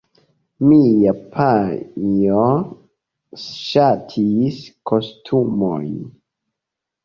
[0.69, 2.47] Mia panjo
[3.45, 4.61] ŝatis
[4.93, 5.97] kostumojn.